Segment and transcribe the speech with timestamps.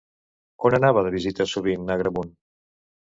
[0.69, 2.33] On anava de visita sovint Agramunt?